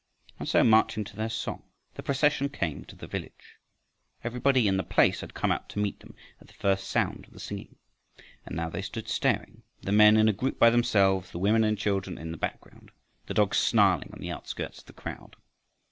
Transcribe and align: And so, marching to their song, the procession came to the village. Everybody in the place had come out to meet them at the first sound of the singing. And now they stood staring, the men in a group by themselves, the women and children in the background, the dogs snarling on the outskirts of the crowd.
And 0.39 0.49
so, 0.49 0.63
marching 0.63 1.03
to 1.03 1.15
their 1.15 1.29
song, 1.29 1.61
the 1.93 2.01
procession 2.01 2.49
came 2.49 2.85
to 2.85 2.95
the 2.95 3.05
village. 3.05 3.59
Everybody 4.23 4.67
in 4.67 4.77
the 4.77 4.83
place 4.83 5.21
had 5.21 5.35
come 5.35 5.51
out 5.51 5.69
to 5.69 5.79
meet 5.79 5.99
them 5.99 6.15
at 6.39 6.47
the 6.47 6.55
first 6.55 6.87
sound 6.89 7.25
of 7.27 7.33
the 7.33 7.39
singing. 7.39 7.75
And 8.43 8.55
now 8.55 8.67
they 8.67 8.81
stood 8.81 9.07
staring, 9.07 9.61
the 9.81 9.91
men 9.91 10.17
in 10.17 10.27
a 10.27 10.33
group 10.33 10.57
by 10.57 10.71
themselves, 10.71 11.29
the 11.29 11.37
women 11.37 11.63
and 11.63 11.77
children 11.77 12.17
in 12.17 12.31
the 12.31 12.37
background, 12.37 12.89
the 13.27 13.35
dogs 13.35 13.59
snarling 13.59 14.09
on 14.11 14.19
the 14.21 14.31
outskirts 14.31 14.79
of 14.79 14.85
the 14.85 14.93
crowd. 14.93 15.35